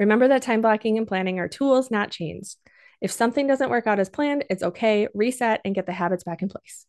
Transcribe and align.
Remember 0.00 0.26
that 0.26 0.42
time 0.42 0.60
blocking 0.60 0.98
and 0.98 1.06
planning 1.06 1.38
are 1.38 1.46
tools, 1.46 1.88
not 1.88 2.10
chains. 2.10 2.56
If 3.00 3.12
something 3.12 3.46
doesn't 3.46 3.70
work 3.70 3.86
out 3.86 4.00
as 4.00 4.08
planned, 4.08 4.44
it's 4.50 4.64
okay. 4.64 5.06
Reset 5.14 5.60
and 5.64 5.72
get 5.72 5.86
the 5.86 5.92
habits 5.92 6.24
back 6.24 6.42
in 6.42 6.48
place. 6.48 6.86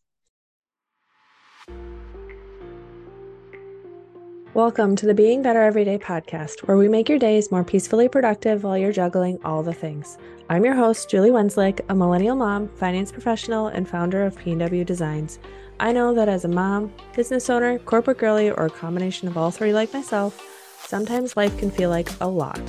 Welcome 4.55 4.95
to 4.95 5.05
the 5.05 5.13
Being 5.13 5.43
Better 5.43 5.61
Everyday 5.61 5.99
podcast, 5.99 6.61
where 6.61 6.77
we 6.77 6.87
make 6.87 7.07
your 7.07 7.19
days 7.19 7.51
more 7.51 7.63
peacefully 7.63 8.09
productive 8.09 8.63
while 8.63 8.75
you're 8.75 8.91
juggling 8.91 9.37
all 9.45 9.61
the 9.61 9.71
things. 9.71 10.17
I'm 10.49 10.65
your 10.65 10.73
host, 10.73 11.07
Julie 11.07 11.29
Wenzlick, 11.29 11.81
a 11.89 11.93
millennial 11.93 12.35
mom, 12.35 12.69
finance 12.69 13.11
professional, 13.11 13.67
and 13.67 13.87
founder 13.87 14.23
of 14.23 14.35
P&W 14.35 14.83
Designs. 14.83 15.37
I 15.79 15.91
know 15.91 16.11
that 16.15 16.29
as 16.29 16.43
a 16.45 16.47
mom, 16.47 16.91
business 17.15 17.51
owner, 17.51 17.77
corporate 17.77 18.17
girly, 18.17 18.49
or 18.49 18.65
a 18.65 18.69
combination 18.71 19.27
of 19.27 19.37
all 19.37 19.51
three 19.51 19.73
like 19.73 19.93
myself, 19.93 20.41
sometimes 20.87 21.37
life 21.37 21.55
can 21.59 21.69
feel 21.69 21.91
like 21.91 22.09
a 22.19 22.27
lot. 22.27 22.59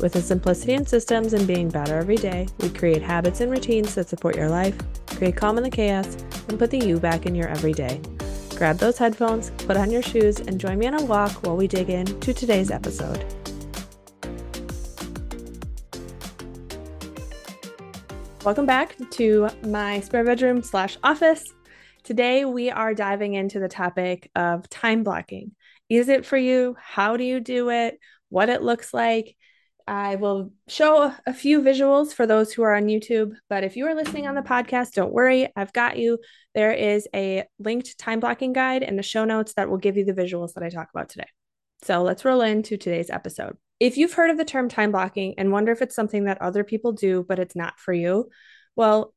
With 0.00 0.12
the 0.12 0.22
simplicity 0.22 0.74
in 0.74 0.86
systems 0.86 1.32
and 1.32 1.44
being 1.44 1.68
better 1.68 1.98
every 1.98 2.14
day, 2.14 2.46
we 2.60 2.68
create 2.68 3.02
habits 3.02 3.40
and 3.40 3.50
routines 3.50 3.96
that 3.96 4.08
support 4.08 4.36
your 4.36 4.48
life, 4.48 4.76
create 5.08 5.34
calm 5.34 5.58
in 5.58 5.64
the 5.64 5.70
chaos, 5.70 6.16
and 6.48 6.56
put 6.56 6.70
the 6.70 6.78
you 6.78 7.00
back 7.00 7.26
in 7.26 7.34
your 7.34 7.48
everyday. 7.48 8.00
Grab 8.54 8.78
those 8.78 8.96
headphones, 8.96 9.50
put 9.66 9.76
on 9.76 9.90
your 9.90 10.02
shoes, 10.02 10.38
and 10.38 10.60
join 10.60 10.78
me 10.78 10.86
on 10.86 10.94
a 10.94 11.04
walk 11.04 11.32
while 11.44 11.56
we 11.56 11.66
dig 11.66 11.90
in 11.90 12.06
to 12.20 12.32
today's 12.32 12.70
episode. 12.70 13.24
Welcome 18.44 18.66
back 18.66 18.96
to 19.10 19.48
my 19.64 19.98
spare 19.98 20.22
bedroom 20.22 20.62
slash 20.62 20.96
office. 21.02 21.42
Today 22.04 22.44
we 22.44 22.70
are 22.70 22.94
diving 22.94 23.34
into 23.34 23.58
the 23.58 23.68
topic 23.68 24.30
of 24.36 24.68
time 24.70 25.02
blocking. 25.02 25.56
Is 25.88 26.08
it 26.08 26.24
for 26.24 26.36
you? 26.36 26.76
How 26.80 27.16
do 27.16 27.24
you 27.24 27.40
do 27.40 27.70
it? 27.70 27.98
What 28.28 28.48
it 28.48 28.62
looks 28.62 28.94
like? 28.94 29.34
I 29.88 30.16
will 30.16 30.52
show 30.68 31.14
a 31.26 31.32
few 31.32 31.62
visuals 31.62 32.12
for 32.12 32.26
those 32.26 32.52
who 32.52 32.62
are 32.62 32.74
on 32.74 32.88
YouTube, 32.88 33.32
but 33.48 33.64
if 33.64 33.74
you 33.74 33.86
are 33.86 33.94
listening 33.94 34.26
on 34.26 34.34
the 34.34 34.42
podcast, 34.42 34.92
don't 34.92 35.14
worry, 35.14 35.48
I've 35.56 35.72
got 35.72 35.96
you. 35.96 36.18
There 36.54 36.72
is 36.72 37.08
a 37.14 37.44
linked 37.58 37.96
time 37.98 38.20
blocking 38.20 38.52
guide 38.52 38.82
in 38.82 38.96
the 38.96 39.02
show 39.02 39.24
notes 39.24 39.54
that 39.54 39.70
will 39.70 39.78
give 39.78 39.96
you 39.96 40.04
the 40.04 40.12
visuals 40.12 40.52
that 40.52 40.62
I 40.62 40.68
talk 40.68 40.90
about 40.94 41.08
today. 41.08 41.28
So 41.84 42.02
let's 42.02 42.26
roll 42.26 42.42
into 42.42 42.76
today's 42.76 43.08
episode. 43.08 43.56
If 43.80 43.96
you've 43.96 44.12
heard 44.12 44.28
of 44.28 44.36
the 44.36 44.44
term 44.44 44.68
time 44.68 44.92
blocking 44.92 45.36
and 45.38 45.52
wonder 45.52 45.72
if 45.72 45.80
it's 45.80 45.94
something 45.94 46.24
that 46.24 46.42
other 46.42 46.64
people 46.64 46.92
do, 46.92 47.24
but 47.26 47.38
it's 47.38 47.56
not 47.56 47.78
for 47.78 47.94
you, 47.94 48.28
well, 48.76 49.14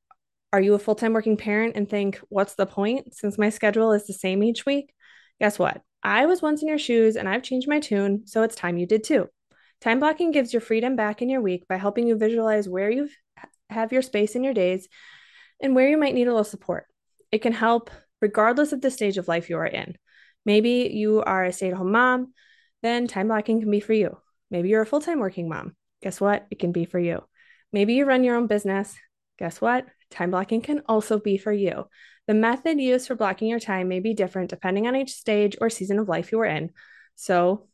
are 0.53 0.61
you 0.61 0.73
a 0.73 0.80
full 0.80 0.95
time 0.95 1.11
working 1.11 1.35
parent 1.35 1.75
and 1.75 1.89
think, 1.89 2.22
what's 2.30 2.56
the 2.56 2.66
point 2.66 3.13
since 3.13 3.38
my 3.38 3.50
schedule 3.50 3.91
is 3.91 4.08
the 4.08 4.13
same 4.13 4.41
each 4.41 4.66
week? 4.66 4.94
Guess 5.41 5.59
what? 5.59 5.81
I 6.02 6.28
was 6.28 6.41
once 6.41 6.61
in 6.61 6.69
your 6.69 6.78
shoes 6.78 7.17
and 7.17 7.28
I've 7.28 7.44
changed 7.44 7.67
my 7.67 7.81
tune, 7.81 8.22
so 8.25 8.44
it's 8.44 8.56
time 8.56 8.78
you 8.78 8.85
did 8.85 9.03
too. 9.03 9.28
Time 9.82 10.00
blocking 10.00 10.32
gives 10.32 10.54
your 10.54 10.62
freedom 10.62 10.96
back 10.96 11.22
in 11.22 11.30
your 11.30 11.42
week 11.42 11.68
by 11.68 11.78
helping 11.78 12.08
you 12.08 12.16
visualize 12.16 12.70
where 12.70 12.92
you 12.92 13.10
have 13.70 13.92
your 13.92 14.04
space 14.04 14.36
in 14.36 14.44
your 14.44 14.54
days 14.54 14.88
and 15.60 15.76
where 15.76 15.90
you 15.90 15.98
might 15.98 16.14
need 16.14 16.28
a 16.28 16.32
little 16.32 16.44
support. 16.44 16.86
It 17.32 17.40
can 17.40 17.54
help 17.54 17.90
regardless 18.22 18.74
of 18.74 18.82
the 18.82 18.92
stage 18.92 19.18
of 19.18 19.28
life 19.28 19.50
you 19.50 19.58
are 19.58 19.66
in. 19.66 19.98
Maybe 20.46 20.92
you 20.94 21.24
are 21.24 21.46
a 21.46 21.52
stay 21.52 21.70
at 21.70 21.78
home 21.78 21.92
mom, 21.92 22.34
then 22.84 23.08
time 23.08 23.28
blocking 23.28 23.59
can 23.59 23.72
be 23.72 23.80
for 23.80 23.94
you. 23.94 24.18
Maybe 24.52 24.70
you're 24.70 24.82
a 24.82 24.86
full 24.86 25.02
time 25.02 25.20
working 25.20 25.50
mom. 25.50 25.76
Guess 26.04 26.22
what? 26.22 26.46
It 26.52 26.59
can 26.59 26.72
be 26.72 26.86
for 26.86 27.00
you. 27.00 27.24
Maybe 27.74 27.94
you 27.94 28.06
run 28.06 28.24
your 28.24 28.36
own 28.36 28.48
business. 28.48 28.96
Guess 29.40 29.62
what? 29.62 29.88
Time 30.12 30.30
blocking 30.30 30.62
can 30.62 30.82
also 30.88 31.20
be 31.20 31.38
for 31.38 31.52
you. 31.52 31.86
The 32.28 32.34
method 32.36 32.80
used 32.80 33.08
for 33.08 33.16
blocking 33.16 33.48
your 33.48 33.59
time 33.59 33.88
may 33.88 34.00
be 34.00 34.14
different 34.14 34.52
depending 34.52 34.88
on 34.88 34.96
each 34.96 35.14
stage 35.14 35.58
or 35.59 35.72
season 35.72 35.98
of 35.98 36.08
life 36.08 36.32
you 36.32 36.40
are 36.42 36.46
in. 36.46 36.70
So 37.16 37.68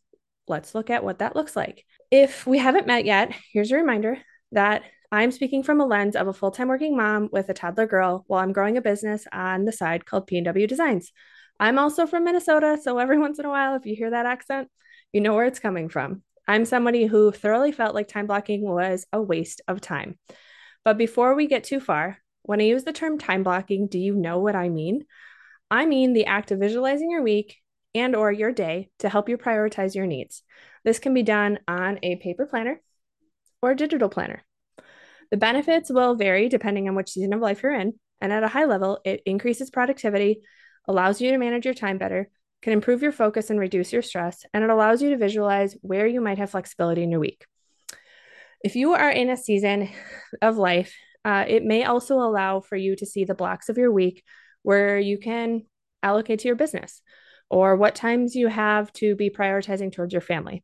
let's 0.48 0.73
look 0.76 0.90
at 0.90 1.03
what 1.03 1.20
that 1.20 1.36
looks 1.36 1.56
like. 1.56 1.86
If 2.12 2.48
we 2.48 2.58
haven't 2.58 2.88
met 2.88 3.06
yet, 3.06 3.34
here's 3.52 3.72
a 3.72 3.76
reminder 3.76 4.17
that 4.52 4.84
I'm 5.12 5.31
speaking 5.31 5.64
from 5.64 5.80
a 5.80 5.86
lens 5.86 6.16
of 6.16 6.28
a 6.28 6.34
full-time 6.34 6.67
working 6.67 6.95
mom 6.95 7.30
with 7.31 7.50
a 7.50 7.54
toddler 7.54 7.88
girl 7.88 8.23
while 8.28 8.42
I'm 8.42 8.54
growing 8.54 8.78
a 8.78 8.81
business 8.81 9.26
on 9.31 9.66
the 9.66 9.72
side 9.72 10.06
called 10.06 10.28
P&W 10.28 10.67
Designs. 10.67 11.11
I'm 11.60 11.80
also 11.80 12.05
from 12.05 12.23
Minnesota, 12.23 12.77
so 12.82 12.99
every 12.99 13.17
once 13.17 13.39
in 13.39 13.45
a 13.45 13.49
while 13.49 13.76
if 13.76 13.86
you 13.86 13.95
hear 13.95 14.11
that 14.11 14.26
accent, 14.26 14.70
you 15.14 15.22
know 15.22 15.33
where 15.33 15.45
it's 15.45 15.60
coming 15.60 15.89
from. 15.89 16.23
I'm 16.48 16.66
somebody 16.66 17.05
who 17.05 17.32
thoroughly 17.32 17.72
felt 17.72 17.95
like 17.95 18.08
time 18.08 18.27
blocking 18.27 18.61
was 18.61 19.05
a 19.11 19.22
waste 19.22 19.61
of 19.67 19.82
time. 19.82 20.17
But 20.86 20.98
before 20.98 21.36
we 21.36 21.48
get 21.48 21.64
too 21.64 21.80
far, 21.80 22.17
when 22.43 22.61
I 22.61 22.66
use 22.66 22.83
the 22.83 22.93
term 22.93 23.17
time 23.17 23.43
blocking, 23.43 23.88
do 23.88 23.99
you 23.99 24.16
know 24.16 24.39
what 24.39 24.55
I 24.55 24.70
mean? 24.70 25.05
I 25.70 25.86
mean 25.86 26.14
the 26.14 26.27
act 26.27 26.52
of 26.52 26.60
visualizing 26.60 27.11
your 27.11 27.23
week 27.23 27.58
and 27.95 28.15
or 28.15 28.31
your 28.31 28.52
day 28.52 28.89
to 28.99 29.09
help 29.09 29.30
you 29.30 29.37
prioritize 29.37 29.95
your 29.95 30.05
needs. 30.05 30.43
This 30.83 30.99
can 30.99 31.14
be 31.14 31.23
done 31.23 31.59
on 31.67 31.99
a 32.03 32.15
paper 32.17 32.45
planner 32.45 32.81
or 33.61 33.75
digital 33.75 34.09
planner. 34.09 34.45
The 35.31 35.37
benefits 35.37 35.89
will 35.89 36.15
vary 36.15 36.48
depending 36.48 36.87
on 36.87 36.95
which 36.95 37.11
season 37.11 37.33
of 37.33 37.42
life 37.42 37.61
you're 37.64 37.73
in, 37.73 37.93
and 38.21 38.31
at 38.31 38.43
a 38.43 38.48
high 38.48 38.65
level, 38.65 38.99
it 39.03 39.21
increases 39.25 39.70
productivity, 39.70 40.42
allows 40.87 41.20
you 41.20 41.31
to 41.31 41.37
manage 41.37 41.65
your 41.65 41.73
time 41.73 41.98
better, 41.98 42.30
can 42.61 42.73
improve 42.73 43.02
your 43.02 43.11
focus 43.11 43.49
and 43.49 43.59
reduce 43.59 43.92
your 43.92 44.02
stress, 44.02 44.45
and 44.54 44.64
it 44.64 44.69
allows 44.69 45.02
you 45.02 45.09
to 45.09 45.17
visualize 45.17 45.75
where 45.81 46.08
you 46.08 46.21
might 46.21 46.37
have 46.37 46.52
flexibility 46.52 47.04
in 47.04 47.11
your 47.11 47.19
week. 47.19 47.45
If 48.64 48.75
you 48.75 48.93
are 48.93 49.11
in 49.11 49.30
a 49.30 49.37
season 49.37 49.89
of 50.42 50.58
life, 50.58 50.95
uh, 51.25 51.45
it 51.48 51.64
may 51.64 51.83
also 51.83 52.15
allow 52.15 52.61
for 52.61 52.75
you 52.75 52.95
to 52.95 53.05
see 53.05 53.25
the 53.25 53.36
blocks 53.36 53.69
of 53.69 53.77
your 53.77 53.92
week 53.92 54.23
where 54.64 54.98
you 54.98 55.17
can 55.17 55.64
allocate 56.02 56.39
to 56.39 56.48
your 56.48 56.55
business 56.55 57.02
or 57.50 57.76
what 57.76 57.96
times 57.96 58.36
you 58.36 58.48
have 58.48 58.92
to 58.94 59.16
be 59.16 59.30
prioritizing 59.30 59.92
towards 59.92 60.14
your 60.14 60.22
family. 60.22 60.64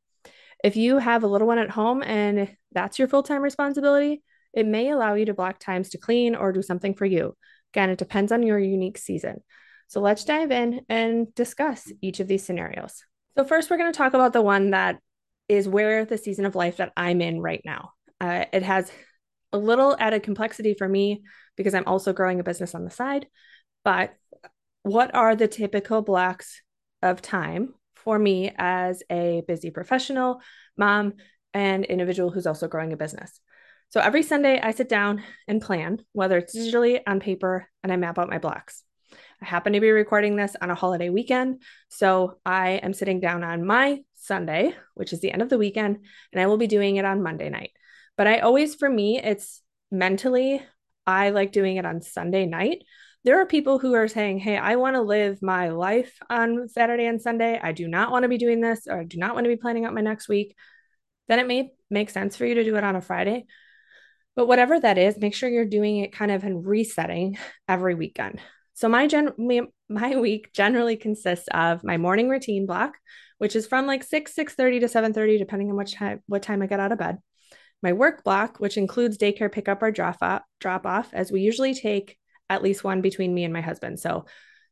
If 0.63 0.75
you 0.75 0.97
have 0.97 1.23
a 1.23 1.27
little 1.27 1.47
one 1.47 1.57
at 1.57 1.69
home 1.69 2.03
and 2.03 2.55
that's 2.71 2.99
your 2.99 3.07
full 3.07 3.23
time 3.23 3.41
responsibility, 3.41 4.23
it 4.53 4.65
may 4.65 4.89
allow 4.89 5.15
you 5.15 5.25
to 5.25 5.33
block 5.33 5.59
times 5.59 5.89
to 5.89 5.97
clean 5.97 6.35
or 6.35 6.51
do 6.51 6.61
something 6.61 6.93
for 6.93 7.05
you. 7.05 7.35
Again, 7.73 7.89
it 7.89 7.97
depends 7.97 8.31
on 8.31 8.43
your 8.43 8.59
unique 8.59 8.97
season. 8.97 9.41
So 9.87 9.99
let's 9.99 10.25
dive 10.25 10.51
in 10.51 10.81
and 10.89 11.33
discuss 11.35 11.91
each 12.01 12.19
of 12.19 12.27
these 12.27 12.43
scenarios. 12.43 13.03
So, 13.35 13.43
first, 13.43 13.69
we're 13.69 13.77
going 13.77 13.91
to 13.91 13.97
talk 13.97 14.13
about 14.13 14.33
the 14.33 14.41
one 14.41 14.71
that 14.71 14.99
is 15.49 15.67
where 15.67 16.05
the 16.05 16.17
season 16.17 16.45
of 16.45 16.55
life 16.55 16.77
that 16.77 16.93
I'm 16.95 17.21
in 17.21 17.41
right 17.41 17.61
now. 17.65 17.91
Uh, 18.21 18.45
it 18.53 18.63
has 18.63 18.91
a 19.51 19.57
little 19.57 19.95
added 19.99 20.23
complexity 20.23 20.73
for 20.73 20.87
me 20.87 21.23
because 21.57 21.73
I'm 21.73 21.87
also 21.87 22.13
growing 22.13 22.39
a 22.39 22.43
business 22.43 22.75
on 22.75 22.85
the 22.85 22.91
side. 22.91 23.27
But 23.83 24.13
what 24.83 25.13
are 25.13 25.35
the 25.35 25.47
typical 25.47 26.01
blocks 26.01 26.61
of 27.03 27.21
time 27.21 27.73
for 27.95 28.17
me 28.17 28.51
as 28.57 29.03
a 29.09 29.43
busy 29.47 29.69
professional, 29.69 30.41
mom, 30.77 31.13
and 31.53 31.85
individual 31.85 32.31
who's 32.31 32.47
also 32.47 32.67
growing 32.67 32.93
a 32.93 32.97
business. 32.97 33.39
So 33.89 33.99
every 33.99 34.23
Sunday, 34.23 34.59
I 34.59 34.71
sit 34.71 34.89
down 34.89 35.21
and 35.47 35.61
plan, 35.61 36.03
whether 36.13 36.37
it's 36.37 36.55
digitally 36.55 37.01
on 37.05 37.19
paper, 37.19 37.67
and 37.83 37.93
I 37.93 37.95
map 37.95 38.17
out 38.17 38.29
my 38.29 38.39
blocks. 38.39 38.83
I 39.41 39.45
happen 39.45 39.73
to 39.73 39.79
be 39.79 39.91
recording 39.91 40.35
this 40.35 40.55
on 40.59 40.71
a 40.71 40.75
holiday 40.75 41.09
weekend. 41.09 41.61
So 41.89 42.39
I 42.45 42.71
am 42.71 42.93
sitting 42.93 43.19
down 43.19 43.43
on 43.43 43.65
my 43.65 43.99
Sunday, 44.15 44.73
which 44.95 45.13
is 45.13 45.19
the 45.19 45.31
end 45.31 45.43
of 45.43 45.49
the 45.49 45.59
weekend, 45.59 45.99
and 46.31 46.41
I 46.41 46.47
will 46.47 46.57
be 46.57 46.65
doing 46.65 46.95
it 46.95 47.05
on 47.05 47.21
Monday 47.21 47.49
night. 47.49 47.71
But 48.17 48.25
I 48.25 48.39
always, 48.39 48.73
for 48.73 48.89
me, 48.89 49.19
it's 49.21 49.61
mentally, 49.91 50.63
I 51.05 51.29
like 51.29 51.51
doing 51.51 51.77
it 51.77 51.85
on 51.85 52.01
Sunday 52.01 52.45
night 52.45 52.83
there 53.23 53.39
are 53.39 53.45
people 53.45 53.79
who 53.79 53.93
are 53.93 54.07
saying, 54.07 54.39
Hey, 54.39 54.57
I 54.57 54.75
want 54.75 54.95
to 54.95 55.01
live 55.01 55.41
my 55.41 55.69
life 55.69 56.17
on 56.29 56.67
Saturday 56.67 57.05
and 57.05 57.21
Sunday. 57.21 57.59
I 57.61 57.71
do 57.71 57.87
not 57.87 58.11
want 58.11 58.23
to 58.23 58.29
be 58.29 58.37
doing 58.37 58.59
this, 58.59 58.87
or 58.87 58.99
I 58.99 59.03
do 59.05 59.17
not 59.17 59.33
want 59.33 59.45
to 59.45 59.49
be 59.49 59.57
planning 59.57 59.85
out 59.85 59.93
my 59.93 60.01
next 60.01 60.27
week. 60.27 60.55
Then 61.27 61.39
it 61.39 61.47
may 61.47 61.71
make 61.89 62.09
sense 62.09 62.35
for 62.35 62.45
you 62.45 62.55
to 62.55 62.63
do 62.63 62.75
it 62.75 62.83
on 62.83 62.95
a 62.95 63.01
Friday. 63.01 63.45
But 64.35 64.47
whatever 64.47 64.79
that 64.79 64.97
is, 64.97 65.17
make 65.17 65.35
sure 65.35 65.49
you're 65.49 65.65
doing 65.65 65.97
it 65.97 66.11
kind 66.11 66.31
of 66.31 66.43
in 66.43 66.63
resetting 66.63 67.37
every 67.67 67.95
weekend. 67.95 68.41
So 68.73 68.89
my 68.89 69.07
gen 69.07 69.31
my 69.87 70.15
week 70.17 70.51
generally 70.53 70.97
consists 70.97 71.47
of 71.53 71.83
my 71.83 71.97
morning 71.97 72.27
routine 72.27 72.65
block, 72.65 72.93
which 73.37 73.55
is 73.55 73.67
from 73.67 73.85
like 73.85 74.03
6, 74.03 74.33
6 74.33 74.53
30 74.53 74.79
to 74.81 74.87
7 74.89 75.13
30, 75.13 75.37
depending 75.37 75.69
on 75.69 75.77
which 75.77 75.93
time 75.93 76.21
what 76.27 76.41
time 76.41 76.61
I 76.61 76.67
get 76.67 76.79
out 76.79 76.91
of 76.91 76.97
bed. 76.97 77.19
My 77.81 77.93
work 77.93 78.23
block, 78.23 78.59
which 78.59 78.77
includes 78.77 79.17
daycare 79.17 79.51
pickup 79.51 79.83
or 79.83 79.91
drop 79.91 80.17
off, 80.21 80.41
drop 80.59 80.85
off, 80.85 81.09
as 81.13 81.31
we 81.31 81.41
usually 81.41 81.73
take 81.73 82.17
at 82.49 82.63
least 82.63 82.83
one 82.83 83.01
between 83.01 83.33
me 83.33 83.43
and 83.43 83.53
my 83.53 83.61
husband. 83.61 83.99
So 83.99 84.25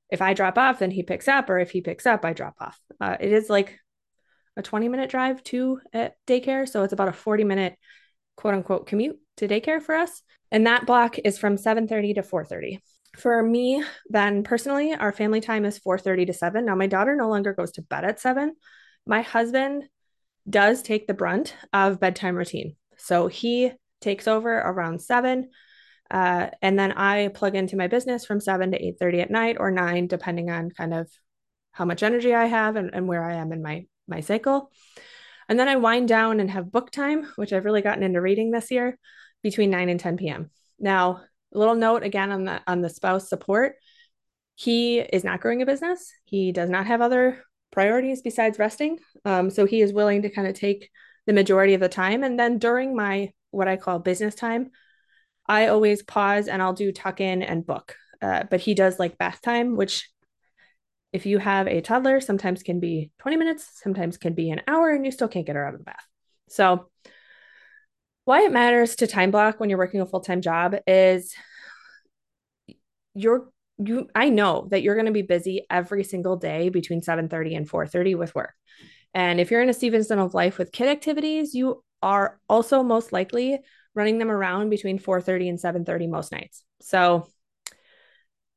if 0.09 0.21
I 0.21 0.33
drop 0.33 0.57
off, 0.57 0.79
then 0.79 0.91
he 0.91 1.03
picks 1.03 1.27
up, 1.27 1.50
or 1.50 1.59
if 1.59 1.71
he 1.71 1.81
picks 1.81 2.06
up, 2.06 2.25
I 2.25 2.33
drop 2.33 2.56
off. 2.59 2.79
Uh, 3.00 3.18
it 3.19 3.31
is 3.31 3.50
like 3.50 3.79
a 4.57 4.62
20 4.62 4.89
minute 4.89 5.09
drive 5.09 5.41
to 5.44 5.79
daycare. 6.27 6.68
So 6.68 6.83
it's 6.83 6.94
about 6.94 7.07
a 7.07 7.13
40 7.13 7.44
minute 7.45 7.75
quote 8.35 8.53
unquote 8.53 8.88
commute 8.88 9.18
to 9.38 9.47
daycare 9.47 9.81
for 9.81 9.95
us. 9.95 10.21
And 10.51 10.68
that 10.68 10.85
block 10.85 11.18
is 11.19 11.38
from 11.38 11.57
7:30 11.57 12.15
to 12.15 12.23
4:30. 12.23 12.79
For 13.18 13.41
me, 13.41 13.83
then 14.09 14.44
personally, 14.44 14.94
our 14.94 15.12
family 15.12 15.41
time 15.41 15.65
is 15.65 15.79
4:30 15.79 16.25
to 16.27 16.33
7. 16.33 16.65
Now 16.65 16.75
my 16.75 16.88
daughter 16.88 17.15
no 17.15 17.29
longer 17.29 17.53
goes 17.53 17.71
to 17.73 17.81
bed 17.81 18.03
at 18.03 18.19
7. 18.19 18.53
My 19.06 19.21
husband 19.21 19.88
does 20.50 20.81
take 20.81 21.07
the 21.07 21.13
brunt 21.13 21.56
of 21.71 22.00
bedtime 22.00 22.35
routine. 22.35 22.75
So 22.97 23.27
he 23.27 23.71
takes 24.01 24.27
over 24.27 24.57
around 24.57 25.01
7 25.01 25.50
uh, 26.12 26.50
and 26.62 26.78
then 26.78 26.92
I 26.92 27.30
plug 27.30 27.56
into 27.56 27.78
my 27.78 27.88
business 27.88 28.25
from 28.25 28.42
7 28.42 28.72
to 28.72 28.78
8:30 28.78 29.22
at 29.22 29.31
night 29.31 29.58
or 29.60 29.72
9 29.72 30.08
depending 30.08 30.52
on 30.52 30.69
kind 30.69 30.94
of 30.94 31.10
how 31.72 31.86
much 31.86 32.04
energy 32.04 32.36
I 32.36 32.46
have 32.46 32.75
and, 32.75 32.92
and 32.94 33.08
where 33.08 33.24
I 33.24 33.36
am 33.36 33.54
in 33.54 33.62
my 33.62 33.86
my 34.08 34.19
cycle. 34.19 34.72
And 35.48 35.58
then 35.60 35.69
I 35.69 35.78
wind 35.78 36.10
down 36.10 36.40
and 36.40 36.52
have 36.52 36.72
book 36.72 36.92
time, 36.92 37.31
which 37.38 37.54
I've 37.54 37.66
really 37.66 37.81
gotten 37.81 38.04
into 38.04 38.22
reading 38.22 38.52
this 38.52 38.72
year, 38.72 38.98
between 39.42 39.69
9 39.69 39.90
and 39.90 40.00
10 40.00 40.18
p.m. 40.18 40.50
Now, 40.80 41.22
a 41.54 41.58
little 41.58 41.75
note 41.75 42.04
again 42.04 42.31
on 42.31 42.44
the 42.44 42.62
on 42.68 42.81
the 42.81 42.90
spouse 42.90 43.30
support. 43.30 43.75
He 44.56 45.00
is 45.00 45.24
not 45.24 45.40
growing 45.40 45.62
a 45.62 45.66
business. 45.66 46.12
He 46.25 46.52
does 46.52 46.69
not 46.69 46.88
have 46.88 47.02
other 47.02 47.44
priorities 47.72 48.22
besides 48.22 48.60
resting. 48.60 49.00
Um, 49.24 49.50
so 49.50 49.66
he 49.66 49.81
is 49.81 49.94
willing 49.94 50.24
to 50.24 50.30
kind 50.30 50.48
of 50.48 50.56
take 50.56 50.90
the 51.25 51.34
majority 51.34 51.74
of 51.74 51.80
the 51.80 51.90
time. 51.90 52.24
And 52.24 52.38
then 52.38 52.57
during 52.57 52.96
my 52.96 53.31
what 53.52 53.68
I 53.68 53.78
call 53.78 54.00
business 54.00 54.36
time, 54.36 54.72
I 55.48 55.68
always 55.68 56.04
pause 56.04 56.48
and 56.48 56.62
I'll 56.62 56.74
do 56.74 56.92
tuck 56.92 57.22
in 57.22 57.42
and 57.44 57.66
book. 57.66 57.96
Uh, 58.22 58.44
but 58.50 58.62
he 58.62 58.74
does 58.74 59.00
like 59.00 59.18
bath 59.18 59.42
time, 59.42 59.76
which 59.76 60.10
if 61.12 61.26
you 61.26 61.40
have 61.40 61.68
a 61.68 61.82
toddler, 61.82 62.22
sometimes 62.22 62.64
can 62.64 62.80
be 62.80 63.12
20 63.20 63.38
minutes, 63.38 63.70
sometimes 63.82 64.18
can 64.18 64.34
be 64.34 64.50
an 64.50 64.62
hour, 64.68 64.90
and 64.90 65.06
you 65.06 65.12
still 65.12 65.28
can't 65.28 65.46
get 65.46 65.56
her 65.56 65.66
out 65.66 65.74
of 65.74 65.80
the 65.80 65.86
bath. 65.86 66.06
So, 66.50 66.90
why 68.26 68.44
it 68.44 68.52
matters 68.52 68.96
to 68.98 69.08
time 69.08 69.32
block 69.32 69.60
when 69.60 69.70
you're 69.70 69.80
working 69.80 70.00
a 70.02 70.06
full 70.06 70.22
time 70.22 70.42
job 70.42 70.76
is 70.88 71.34
you're 73.14 73.50
you 73.78 74.08
I 74.14 74.30
know 74.30 74.68
that 74.72 74.84
you're 74.84 74.96
going 74.96 75.08
to 75.08 75.12
be 75.12 75.24
busy 75.24 75.66
every 75.70 76.04
single 76.04 76.38
day 76.38 76.70
between 76.70 77.02
7:30 77.02 77.56
and 77.56 77.68
4:30 77.68 78.16
with 78.16 78.36
work. 78.36 78.54
And 79.14 79.40
if 79.40 79.52
you're 79.52 79.62
in 79.62 79.70
a 79.70 79.74
Stevenson 79.74 80.20
of 80.20 80.34
life 80.34 80.58
with 80.58 80.72
kid 80.72 80.88
activities, 80.88 81.54
you 81.54 81.84
are 82.02 82.40
also 82.48 82.84
most 82.84 83.12
likely 83.12 83.60
running 83.94 84.18
them 84.18 84.32
around 84.32 84.70
between 84.70 85.00
4:30 85.00 85.50
and 85.50 85.60
7:30 85.60 86.08
most 86.08 86.32
nights. 86.32 86.64
So 86.82 87.28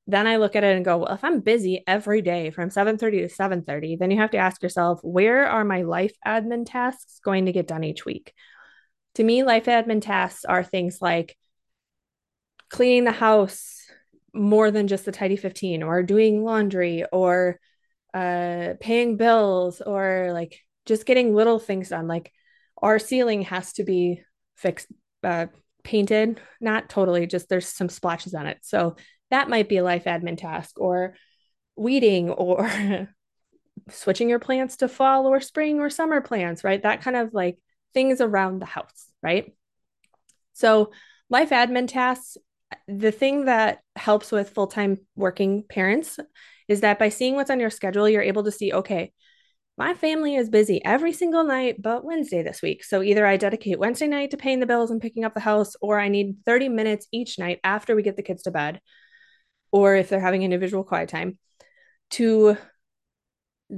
then 0.07 0.27
I 0.27 0.37
look 0.37 0.55
at 0.55 0.65
it 0.65 0.77
and 0.77 0.85
go, 0.85 0.99
well, 0.99 1.15
if 1.15 1.25
I'm 1.25 1.41
busy 1.41 1.83
every 1.87 2.21
day 2.21 2.51
from 2.51 2.71
7:30 2.71 3.23
to 3.23 3.29
7:30, 3.29 3.97
then 3.97 4.11
you 4.11 4.19
have 4.19 4.33
to 4.33 4.39
ask 4.39 4.63
yourself, 4.63 5.01
where 5.03 5.47
are 5.47 5.65
my 5.65 5.83
life 5.83 6.15
admin 6.27 6.65
tasks 6.67 7.21
going 7.25 7.47
to 7.47 7.53
get 7.53 7.67
done 7.67 7.85
each 7.85 8.05
week? 8.05 8.35
To 9.15 9.25
me, 9.25 9.45
life 9.45 9.65
admin 9.65 10.03
tasks 10.03 10.45
are 10.45 10.63
things 10.63 10.99
like 11.01 11.37
cleaning 12.69 13.05
the 13.05 13.13
house 13.13 13.87
more 14.35 14.71
than 14.71 14.89
just 14.89 15.05
the 15.05 15.13
tidy 15.13 15.37
15 15.37 15.83
or 15.83 16.03
doing 16.03 16.45
laundry 16.45 17.05
or 17.13 17.61
uh, 18.13 18.75
paying 18.81 19.17
bills 19.17 19.81
or 19.81 20.31
like 20.33 20.59
just 20.87 21.07
getting 21.07 21.35
little 21.35 21.59
things 21.59 21.91
done. 21.91 22.09
Like 22.09 22.33
our 22.79 22.99
ceiling 22.99 23.43
has 23.43 23.73
to 23.75 23.85
be 23.85 24.23
fixed, 24.57 24.89
uh, 25.25 25.47
painted, 25.83 26.41
not 26.61 26.89
totally, 26.89 27.27
just 27.27 27.49
there's 27.49 27.69
some 27.69 27.89
splotches 27.89 28.35
on 28.35 28.47
it. 28.47 28.59
So 28.63 28.97
that 29.31 29.49
might 29.49 29.69
be 29.69 29.79
a 29.79 29.85
life 29.85 30.05
admin 30.05 30.39
task 30.39 30.79
or 30.81 31.17
weeding 31.77 32.31
or 32.31 32.69
switching 33.91 34.29
your 34.29 34.39
plants 34.39 34.77
to 34.79 34.89
fall 34.89 35.27
or 35.27 35.41
spring 35.41 35.81
or 35.81 35.91
summer 35.91 36.21
plants, 36.21 36.65
right? 36.65 36.83
That 36.83 37.03
kind 37.03 37.17
of 37.17 37.35
like 37.35 37.59
things 37.93 38.21
around 38.21 38.61
the 38.61 38.67
house, 38.67 39.07
right? 39.23 39.55
So, 40.53 40.93
life 41.31 41.51
admin 41.51 41.89
tasks, 41.89 42.37
the 42.87 43.13
thing 43.13 43.47
that 43.47 43.81
helps 43.97 44.31
with 44.31 44.51
full 44.51 44.67
time 44.67 44.99
working 45.17 45.65
parents 45.69 46.19
is 46.69 46.81
that 46.81 46.99
by 46.99 47.09
seeing 47.09 47.35
what's 47.35 47.51
on 47.51 47.61
your 47.61 47.71
schedule, 47.71 48.09
you're 48.09 48.23
able 48.23 48.45
to 48.45 48.53
see, 48.53 48.73
okay, 48.73 49.13
my 49.77 49.95
family 49.95 50.37
is 50.37 50.49
busy 50.51 50.85
every 50.85 51.13
single 51.13 51.43
night 51.45 51.83
but 51.83 52.05
Wednesday 52.05 52.43
this 52.43 52.63
week. 52.63 52.85
So 52.85 53.03
either 53.03 53.27
I 53.27 53.37
dedicate 53.37 53.79
Wednesday 53.79 54.07
night 54.07 54.31
to 54.31 54.37
paying 54.37 54.61
the 54.61 54.67
bills 54.67 54.91
and 54.91 55.01
picking 55.01 55.25
up 55.25 55.35
the 55.35 55.41
house, 55.41 55.75
or 55.81 55.99
I 55.99 56.09
need 56.09 56.37
30 56.47 56.69
minutes 56.69 57.09
each 57.13 57.39
night 57.39 57.59
after 57.65 57.97
we 57.97 58.03
get 58.03 58.17
the 58.17 58.23
kids 58.23 58.43
to 58.45 58.53
bed, 58.53 58.81
or 59.73 59.97
if 59.97 60.09
they're 60.09 60.21
having 60.21 60.43
individual 60.43 60.85
quiet 60.85 61.09
time, 61.09 61.39
to 62.11 62.57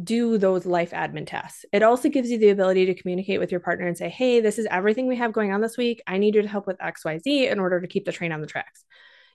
do 0.02 0.36
those 0.36 0.66
life 0.66 0.90
admin 0.90 1.26
tasks. 1.26 1.64
It 1.72 1.82
also 1.82 2.10
gives 2.10 2.30
you 2.30 2.38
the 2.38 2.50
ability 2.50 2.86
to 2.86 2.94
communicate 2.94 3.40
with 3.40 3.50
your 3.50 3.60
partner 3.60 3.86
and 3.86 3.96
say, 3.96 4.10
hey, 4.10 4.40
this 4.40 4.58
is 4.58 4.66
everything 4.70 5.06
we 5.06 5.16
have 5.16 5.32
going 5.32 5.52
on 5.52 5.62
this 5.62 5.78
week. 5.78 6.02
I 6.06 6.18
need 6.18 6.34
you 6.34 6.42
to 6.42 6.48
help 6.48 6.66
with 6.66 6.76
XYZ 6.78 7.50
in 7.50 7.58
order 7.58 7.80
to 7.80 7.86
keep 7.86 8.04
the 8.04 8.12
train 8.12 8.32
on 8.32 8.42
the 8.42 8.46
tracks. 8.46 8.84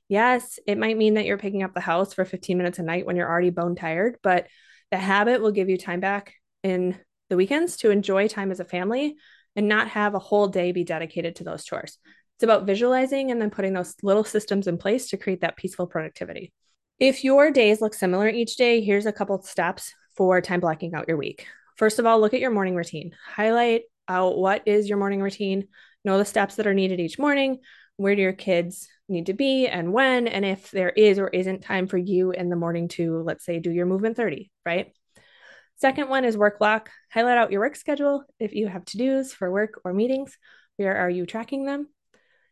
Yes, 0.10 0.60
it 0.68 0.78
might 0.78 0.98
mean 0.98 1.16
that 1.16 1.26
you're 1.26 1.38
picking 1.38 1.64
up 1.64 1.74
the 1.74 1.80
house 1.80 2.14
for 2.14 2.26
15 2.26 2.58
minutes 2.58 2.78
a 2.78 2.84
night 2.84 3.06
when 3.08 3.16
you're 3.16 3.30
already 3.30 3.50
bone 3.50 3.76
tired, 3.76 4.18
but 4.22 4.48
the 4.92 4.98
habit 4.98 5.42
will 5.42 5.52
give 5.52 5.70
you 5.70 5.78
time 5.78 6.02
back 6.02 6.36
in 6.64 6.98
the 7.30 7.38
weekends 7.38 7.78
to 7.78 7.92
enjoy 7.92 8.28
time 8.28 8.52
as 8.52 8.60
a 8.60 8.66
family 8.66 9.16
and 9.56 9.68
not 9.68 9.90
have 9.90 10.16
a 10.16 10.20
whole 10.20 10.48
day 10.48 10.72
be 10.72 10.84
dedicated 10.84 11.36
to 11.38 11.44
those 11.44 11.64
chores. 11.64 11.98
It's 12.36 12.44
about 12.44 12.66
visualizing 12.66 13.32
and 13.32 13.42
then 13.42 13.50
putting 13.50 13.74
those 13.74 13.96
little 14.04 14.24
systems 14.24 14.68
in 14.68 14.78
place 14.78 15.10
to 15.10 15.18
create 15.18 15.42
that 15.42 15.58
peaceful 15.58 15.88
productivity. 15.88 16.52
If 17.00 17.24
your 17.24 17.52
days 17.52 17.82
look 17.82 17.94
similar 17.94 18.28
each 18.28 18.56
day, 18.56 18.82
here's 18.82 19.06
a 19.06 19.14
couple 19.14 19.42
steps 19.42 19.94
for 20.16 20.42
time 20.42 20.60
blocking 20.60 20.94
out 20.94 21.08
your 21.08 21.18
week. 21.18 21.48
First 21.78 22.00
of 22.00 22.06
all, 22.06 22.20
look 22.20 22.34
at 22.34 22.40
your 22.40 22.52
morning 22.52 22.76
routine. 22.76 23.16
Highlight 23.26 23.84
out 24.08 24.38
what 24.38 24.68
is 24.68 24.88
your 24.90 24.98
morning 24.98 25.22
routine, 25.22 25.68
know 26.04 26.18
the 26.18 26.26
steps 26.26 26.56
that 26.56 26.68
are 26.68 26.74
needed 26.74 27.00
each 27.00 27.18
morning, 27.18 27.60
where 27.98 28.16
do 28.16 28.22
your 28.22 28.34
kids 28.34 28.88
need 29.08 29.28
to 29.28 29.34
be 29.34 29.68
and 29.68 29.94
when, 29.94 30.28
and 30.28 30.46
if 30.46 30.72
there 30.72 30.90
is 30.90 31.20
or 31.20 31.28
isn't 31.28 31.62
time 31.62 31.88
for 31.88 31.98
you 31.98 32.32
in 32.32 32.50
the 32.50 32.56
morning 32.56 32.88
to, 32.88 33.22
let's 33.22 33.46
say, 33.46 33.60
do 33.60 33.72
your 33.72 33.86
movement 33.86 34.18
30, 34.18 34.52
right? 34.66 34.94
Second 35.82 36.10
one 36.10 36.26
is 36.26 36.38
work 36.38 36.60
block. 36.60 36.92
Highlight 37.10 37.40
out 37.40 37.52
your 37.52 37.62
work 37.62 37.76
schedule 37.76 38.24
if 38.40 38.54
you 38.54 38.68
have 38.68 38.86
to 38.86 38.98
dos 39.00 39.34
for 39.34 39.52
work 39.52 39.82
or 39.84 39.94
meetings. 39.94 40.38
Where 40.78 40.96
are 40.96 41.10
you 41.10 41.26
tracking 41.26 41.66
them? 41.66 41.90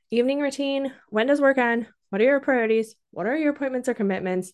Evening 0.09 0.39
routine. 0.39 0.91
When 1.09 1.27
does 1.27 1.39
work 1.39 1.59
end? 1.59 1.85
What 2.09 2.21
are 2.21 2.25
your 2.25 2.39
priorities? 2.39 2.95
What 3.11 3.27
are 3.27 3.37
your 3.37 3.51
appointments 3.51 3.87
or 3.87 3.93
commitments? 3.93 4.51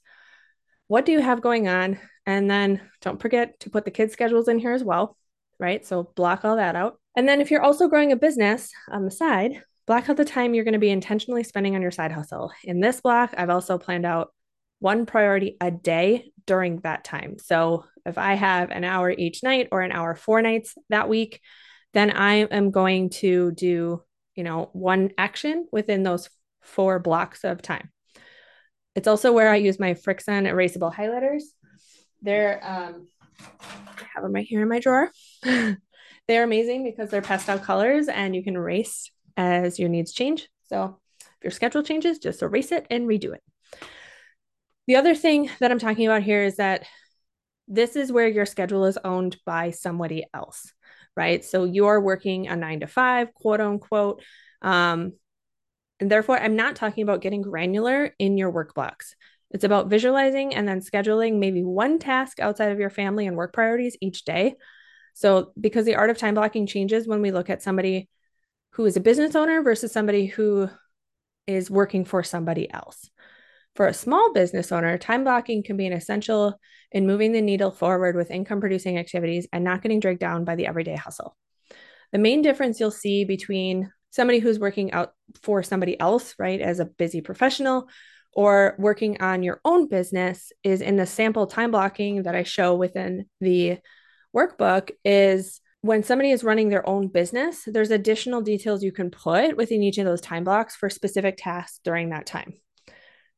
What 0.88 1.06
do 1.06 1.13
you 1.13 1.22
have 1.22 1.42
going 1.42 1.69
on? 1.69 2.00
And 2.25 2.51
then 2.51 2.81
don't 3.00 3.22
forget 3.22 3.62
to 3.62 3.69
put 3.69 3.86
the 3.86 3.92
kids' 3.92 4.12
schedules 4.12 4.50
in 4.50 4.60
here 4.60 4.74
as 4.74 4.83
well, 4.83 5.16
right? 5.57 5.86
So 5.86 6.12
block 6.13 6.44
all 6.44 6.57
that 6.57 6.75
out. 6.75 7.00
And 7.16 7.30
then 7.30 7.39
if 7.39 7.51
you're 7.51 7.63
also 7.63 7.88
growing 7.88 8.12
a 8.12 8.18
business 8.18 8.74
um, 8.92 8.98
on 8.98 9.06
the 9.06 9.12
side, 9.12 9.63
block 9.88 10.10
out 10.10 10.18
the 10.18 10.25
time 10.25 10.54
you're 10.54 10.66
going 10.66 10.74
to 10.74 10.80
be 10.80 10.89
intentionally 10.89 11.44
spending 11.44 11.78
on 11.78 11.81
your 11.81 11.92
side 11.92 12.12
hustle. 12.12 12.51
In 12.66 12.81
this 12.81 13.00
block, 13.00 13.33
I've 13.38 13.50
also 13.50 13.78
planned 13.78 14.06
out 14.06 14.33
one 14.80 15.06
priority 15.06 15.56
a 15.62 15.71
day 15.71 16.33
during 16.45 16.80
that 16.81 17.03
time. 17.03 17.38
So 17.39 17.86
if 18.06 18.18
I 18.18 18.36
have 18.36 18.71
an 18.71 18.83
hour 18.83 19.09
each 19.09 19.44
night 19.44 19.69
or 19.71 19.81
an 19.81 19.92
hour 19.92 20.15
four 20.15 20.42
nights 20.42 20.75
that 20.89 21.09
week, 21.09 21.42
then 21.94 22.12
I 22.12 22.36
am 22.36 22.71
going 22.71 23.09
to 23.12 23.51
do, 23.51 24.03
you 24.36 24.44
know, 24.44 24.69
one 24.74 25.12
action 25.18 25.68
within 25.71 26.03
those 26.03 26.30
four 26.62 27.00
blocks 27.00 27.44
of 27.44 27.62
time. 27.62 27.89
It's 28.95 29.07
also 29.07 29.33
where 29.33 29.50
I 29.50 29.57
use 29.57 29.80
my 29.80 29.94
FriXion 29.94 30.47
erasable 30.47 30.94
highlighters. 30.94 31.44
They're, 32.21 32.59
um, 32.63 33.07
I 33.39 34.03
have 34.13 34.24
them 34.24 34.33
right 34.33 34.45
here 34.45 34.62
in 34.62 34.69
my 34.69 34.80
drawer. 34.80 35.12
they're 35.44 36.44
amazing 36.44 36.83
because 36.83 37.09
they're 37.09 37.21
pastel 37.21 37.59
colors 37.59 38.07
and 38.07 38.36
you 38.36 38.44
can 38.44 38.56
erase 38.56 39.12
as 39.38 39.80
your 39.80 39.89
needs 39.89 40.13
change. 40.13 40.47
So 40.68 40.99
if 41.21 41.44
your 41.44 41.52
schedule 41.52 41.83
changes, 41.83 42.19
just 42.19 42.42
erase 42.42 42.71
it 42.71 42.87
and 42.90 43.07
redo 43.07 43.33
it. 43.33 43.44
The 44.87 44.97
other 44.97 45.15
thing 45.15 45.49
that 45.59 45.71
I'm 45.71 45.80
talking 45.80 46.06
about 46.06 46.23
here 46.23 46.44
is 46.44 46.57
that 46.57 46.85
this 47.68 47.95
is 47.95 48.11
where 48.11 48.27
your 48.27 48.45
schedule 48.45 48.85
is 48.85 48.99
owned 49.04 49.37
by 49.45 49.71
somebody 49.71 50.25
else, 50.33 50.71
right? 51.15 51.44
So 51.44 51.63
you're 51.63 51.99
working 51.99 52.47
a 52.47 52.56
nine 52.56 52.81
to 52.81 52.87
five, 52.87 53.33
quote 53.33 53.61
unquote. 53.61 54.21
Um, 54.61 55.13
and 55.99 56.11
therefore, 56.11 56.37
I'm 56.37 56.56
not 56.56 56.75
talking 56.75 57.04
about 57.04 57.21
getting 57.21 57.42
granular 57.42 58.13
in 58.19 58.37
your 58.37 58.51
work 58.51 58.73
blocks. 58.73 59.15
It's 59.51 59.63
about 59.63 59.89
visualizing 59.89 60.54
and 60.54 60.68
then 60.68 60.81
scheduling 60.81 61.39
maybe 61.39 61.63
one 61.63 61.99
task 61.99 62.39
outside 62.39 62.71
of 62.71 62.80
your 62.80 62.89
family 62.89 63.25
and 63.25 63.37
work 63.37 63.54
priorities 63.54 63.95
each 64.01 64.25
day. 64.25 64.56
So, 65.13 65.54
because 65.59 65.85
the 65.85 65.95
art 65.95 66.09
of 66.09 66.18
time 66.18 66.33
blocking 66.35 66.68
changes 66.68 67.07
when 67.07 67.21
we 67.21 67.31
look 67.31 67.49
at 67.49 67.63
somebody 67.63 68.09
who 68.71 68.85
is 68.85 68.97
a 68.97 69.01
business 69.01 69.35
owner 69.35 69.61
versus 69.63 69.94
somebody 69.94 70.25
who 70.25 70.69
is 71.47 71.71
working 71.71 72.04
for 72.04 72.23
somebody 72.23 72.69
else. 72.71 73.09
For 73.76 73.88
a 73.88 73.94
small 73.94 74.32
business 74.32 74.72
owner, 74.72 74.98
time 74.98 75.24
blocking 75.24 75.62
can 75.62 75.76
be 75.76 75.86
an 75.86 75.94
essential 75.94 76.60
in 76.92 77.06
moving 77.06 77.34
the 77.34 77.42
needle 77.42 77.72
forward 77.72 78.16
with 78.16 78.32
income 78.32 78.62
producing 78.62 78.98
activities 78.98 79.48
and 79.52 79.64
not 79.64 79.82
getting 79.82 80.00
dragged 80.00 80.22
down 80.22 80.46
by 80.46 80.56
the 80.56 80.66
everyday 80.66 80.96
hustle. 80.96 81.36
The 82.14 82.18
main 82.20 82.42
difference 82.42 82.80
you'll 82.80 82.92
see 82.92 83.26
between 83.26 83.92
somebody 84.12 84.40
who's 84.40 84.60
working 84.60 84.94
out 84.94 85.12
for 85.42 85.62
somebody 85.62 86.00
else, 86.00 86.36
right, 86.40 86.62
as 86.62 86.80
a 86.80 86.86
busy 86.86 87.20
professional, 87.20 87.90
or 88.32 88.76
working 88.80 89.22
on 89.22 89.44
your 89.44 89.60
own 89.66 89.90
business 89.90 90.54
is 90.64 90.80
in 90.80 90.96
the 90.96 91.06
sample 91.06 91.48
time 91.48 91.72
blocking 91.72 92.24
that 92.24 92.36
I 92.36 92.44
show 92.44 92.76
within 92.76 93.26
the 93.42 93.80
workbook 94.34 94.92
is 95.04 95.60
when 95.82 96.04
somebody 96.04 96.32
is 96.32 96.44
running 96.44 96.70
their 96.70 96.88
own 96.88 97.10
business, 97.10 97.64
there's 97.68 97.92
additional 97.92 98.42
details 98.42 98.84
you 98.84 98.92
can 98.92 99.12
put 99.12 99.56
within 99.56 99.84
each 99.84 99.98
of 99.98 100.06
those 100.06 100.22
time 100.22 100.44
blocks 100.46 100.76
for 100.76 100.90
specific 100.90 101.36
tasks 101.38 101.80
during 101.84 102.10
that 102.10 102.26
time. 102.26 102.54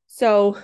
So, 0.07 0.57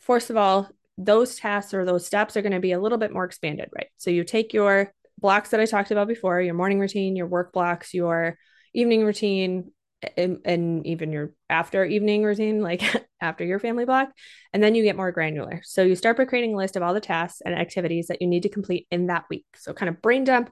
first 0.00 0.30
of 0.30 0.36
all, 0.36 0.68
those 0.96 1.36
tasks 1.36 1.74
or 1.74 1.84
those 1.84 2.06
steps 2.06 2.36
are 2.36 2.42
going 2.42 2.52
to 2.52 2.60
be 2.60 2.72
a 2.72 2.80
little 2.80 2.98
bit 2.98 3.12
more 3.12 3.24
expanded, 3.24 3.68
right? 3.74 3.88
So, 3.98 4.10
you 4.10 4.24
take 4.24 4.52
your 4.52 4.92
blocks 5.18 5.50
that 5.50 5.60
I 5.60 5.66
talked 5.66 5.90
about 5.90 6.08
before, 6.08 6.40
your 6.40 6.54
morning 6.54 6.80
routine, 6.80 7.16
your 7.16 7.26
work 7.26 7.52
blocks, 7.52 7.92
your 7.92 8.38
evening 8.72 9.04
routine, 9.04 9.72
and, 10.16 10.86
even 10.86 11.12
your 11.12 11.34
after 11.50 11.84
evening 11.84 12.22
routine, 12.22 12.62
like 12.62 12.82
after 13.20 13.44
your 13.44 13.58
family 13.58 13.84
block, 13.84 14.10
and 14.52 14.62
then 14.62 14.74
you 14.74 14.82
get 14.82 14.96
more 14.96 15.12
granular. 15.12 15.60
So, 15.64 15.82
you 15.82 15.96
start 15.96 16.16
by 16.16 16.24
creating 16.24 16.54
a 16.54 16.58
list 16.58 16.76
of 16.76 16.82
all 16.82 16.94
the 16.94 17.00
tasks 17.00 17.42
and 17.44 17.54
activities 17.54 18.06
that 18.06 18.22
you 18.22 18.28
need 18.28 18.44
to 18.44 18.48
complete 18.48 18.86
in 18.90 19.06
that 19.08 19.24
week. 19.28 19.46
So, 19.56 19.72
kind 19.74 19.88
of 19.88 20.00
brain 20.00 20.24
dump 20.24 20.50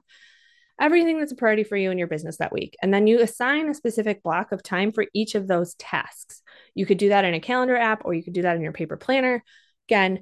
everything 0.79 1.19
that's 1.19 1.31
a 1.31 1.35
priority 1.35 1.63
for 1.63 1.75
you 1.75 1.91
in 1.91 1.97
your 1.97 2.07
business 2.07 2.37
that 2.37 2.53
week. 2.53 2.75
And 2.81 2.93
then 2.93 3.07
you 3.07 3.21
assign 3.21 3.69
a 3.69 3.73
specific 3.73 4.23
block 4.23 4.51
of 4.51 4.63
time 4.63 4.91
for 4.91 5.05
each 5.13 5.35
of 5.35 5.47
those 5.47 5.75
tasks. 5.75 6.41
You 6.73 6.85
could 6.85 6.97
do 6.97 7.09
that 7.09 7.25
in 7.25 7.33
a 7.33 7.39
calendar 7.39 7.75
app 7.75 8.03
or 8.05 8.13
you 8.13 8.23
could 8.23 8.33
do 8.33 8.43
that 8.43 8.55
in 8.55 8.61
your 8.61 8.71
paper 8.71 8.97
planner. 8.97 9.43
Again, 9.87 10.19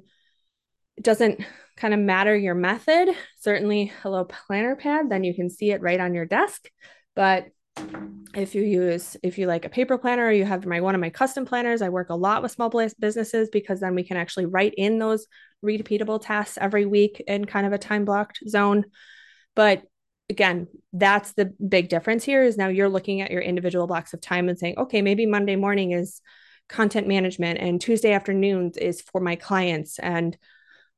it 0.96 1.04
doesn't 1.04 1.40
kind 1.76 1.94
of 1.94 2.00
matter 2.00 2.36
your 2.36 2.54
method. 2.54 3.08
Certainly, 3.38 3.92
little 4.04 4.24
planner 4.24 4.74
pad, 4.74 5.08
then 5.08 5.24
you 5.24 5.34
can 5.34 5.48
see 5.50 5.70
it 5.70 5.80
right 5.80 6.00
on 6.00 6.14
your 6.14 6.26
desk. 6.26 6.68
But 7.14 7.48
if 8.34 8.54
you 8.54 8.62
use 8.62 9.16
if 9.22 9.38
you 9.38 9.46
like 9.46 9.64
a 9.64 9.70
paper 9.70 9.96
planner 9.96 10.26
or 10.26 10.32
you 10.32 10.44
have 10.44 10.66
my 10.66 10.80
one 10.80 10.94
of 10.94 11.00
my 11.00 11.10
custom 11.10 11.46
planners 11.46 11.80
i 11.80 11.88
work 11.88 12.10
a 12.10 12.14
lot 12.14 12.42
with 12.42 12.52
small 12.52 12.70
businesses 13.00 13.48
because 13.50 13.80
then 13.80 13.94
we 13.94 14.04
can 14.04 14.16
actually 14.16 14.46
write 14.46 14.74
in 14.76 14.98
those 14.98 15.26
repeatable 15.64 16.20
tasks 16.20 16.58
every 16.60 16.86
week 16.86 17.22
in 17.26 17.44
kind 17.44 17.66
of 17.66 17.72
a 17.72 17.78
time 17.78 18.04
blocked 18.04 18.40
zone 18.48 18.84
but 19.54 19.82
again 20.30 20.66
that's 20.92 21.32
the 21.32 21.46
big 21.66 21.88
difference 21.88 22.24
here 22.24 22.42
is 22.42 22.56
now 22.56 22.68
you're 22.68 22.88
looking 22.88 23.20
at 23.20 23.30
your 23.30 23.40
individual 23.40 23.86
blocks 23.86 24.12
of 24.12 24.20
time 24.20 24.48
and 24.48 24.58
saying 24.58 24.74
okay 24.78 25.02
maybe 25.02 25.26
monday 25.26 25.56
morning 25.56 25.92
is 25.92 26.20
content 26.68 27.06
management 27.06 27.58
and 27.58 27.80
tuesday 27.80 28.12
afternoons 28.12 28.76
is 28.76 29.00
for 29.00 29.20
my 29.20 29.36
clients 29.36 29.98
and 29.98 30.36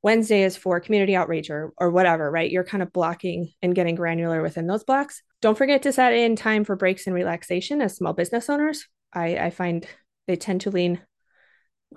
Wednesday 0.03 0.43
is 0.43 0.57
for 0.57 0.81
community 0.81 1.15
outreach 1.15 1.51
or, 1.51 1.73
or 1.77 1.91
whatever, 1.91 2.31
right? 2.31 2.51
You're 2.51 2.65
kind 2.65 2.83
of 2.83 2.93
blocking 2.93 3.53
and 3.61 3.75
getting 3.75 3.95
granular 3.95 4.41
within 4.41 4.67
those 4.67 4.85
blocks. 4.85 5.23
Don't 5.43 5.59
forget 5.59 5.83
to 5.83 5.93
set 5.93 6.15
in 6.15 6.37
time 6.37 6.65
for 6.65 6.77
breaks 6.77 7.07
and 7.07 7.15
relaxation 7.15 7.83
as 7.83 7.97
small 7.97 8.13
business 8.13 8.49
owners. 8.49 8.87
I, 9.13 9.37
I 9.37 9.51
find 9.51 9.87
they 10.27 10.37
tend 10.37 10.63
to 10.63 10.71
lean 10.71 11.01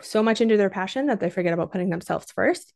so 0.01 0.23
much 0.23 0.41
into 0.41 0.57
their 0.57 0.69
passion 0.69 1.07
that 1.07 1.19
they 1.19 1.29
forget 1.29 1.53
about 1.53 1.71
putting 1.71 1.89
themselves 1.89 2.31
first. 2.31 2.73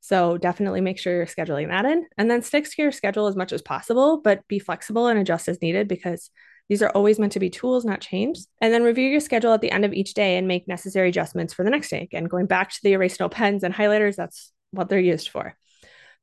So 0.00 0.38
definitely 0.38 0.80
make 0.80 0.98
sure 0.98 1.14
you're 1.14 1.26
scheduling 1.26 1.68
that 1.68 1.84
in 1.84 2.06
and 2.16 2.30
then 2.30 2.42
stick 2.42 2.64
to 2.64 2.82
your 2.82 2.92
schedule 2.92 3.26
as 3.26 3.36
much 3.36 3.52
as 3.52 3.60
possible, 3.60 4.20
but 4.22 4.46
be 4.48 4.58
flexible 4.58 5.08
and 5.08 5.18
adjust 5.18 5.48
as 5.48 5.60
needed 5.60 5.88
because 5.88 6.30
these 6.70 6.82
are 6.82 6.90
always 6.90 7.18
meant 7.18 7.32
to 7.32 7.40
be 7.40 7.50
tools, 7.50 7.84
not 7.84 8.00
chains. 8.00 8.46
And 8.60 8.72
then 8.72 8.84
review 8.84 9.08
your 9.08 9.20
schedule 9.20 9.52
at 9.52 9.60
the 9.60 9.72
end 9.72 9.84
of 9.84 9.92
each 9.92 10.14
day 10.14 10.36
and 10.36 10.48
make 10.48 10.68
necessary 10.68 11.08
adjustments 11.08 11.52
for 11.52 11.64
the 11.64 11.70
next 11.70 11.90
day. 11.90 12.02
Again, 12.02 12.24
going 12.24 12.46
back 12.46 12.70
to 12.70 12.78
the 12.82 12.92
erase 12.92 13.18
note 13.20 13.32
pens 13.32 13.64
and 13.64 13.74
highlighters, 13.74 14.16
that's 14.16 14.52
what 14.70 14.88
they're 14.88 15.00
used 15.00 15.28
for. 15.28 15.56